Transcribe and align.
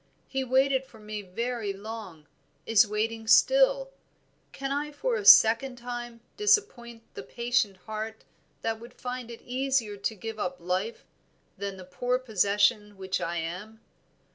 He 0.27 0.43
waited 0.43 0.83
for 0.83 0.97
me 0.99 1.21
very 1.21 1.71
long, 1.73 2.25
is 2.65 2.87
waiting 2.87 3.27
still; 3.27 3.91
can 4.51 4.71
I 4.71 4.91
for 4.91 5.13
a 5.15 5.23
second 5.23 5.75
time 5.75 6.21
disappoint 6.37 7.03
the 7.13 7.21
patient 7.21 7.77
heart 7.85 8.23
that 8.63 8.79
would 8.79 8.95
find 8.95 9.29
it 9.29 9.43
easier 9.43 9.97
to 9.97 10.15
give 10.15 10.39
up 10.39 10.55
life 10.59 11.05
than 11.55 11.77
the 11.77 11.85
poor 11.85 12.17
possession 12.17 12.97
which 12.97 13.21
I 13.21 13.37
am? 13.37 13.79